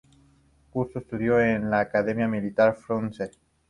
Cursó 0.71 0.97
estudios 0.97 1.41
en 1.43 1.69
la 1.69 1.81
Academia 1.81 2.27
militar 2.27 2.75
Frunze. 2.75 3.29